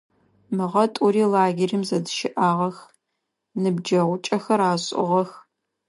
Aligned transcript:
Мыгъэ 0.55 0.83
тӏури 0.93 1.23
лагерым 1.33 1.83
зэдыщыӏагъэх, 1.89 2.77
ныбджэгъукӏэхэр 3.61 4.61
ашӏыгъэх. 4.71 5.31